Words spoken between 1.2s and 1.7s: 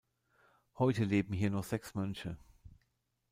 hier noch